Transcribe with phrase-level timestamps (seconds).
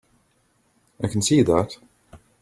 [1.03, 1.77] I can see that.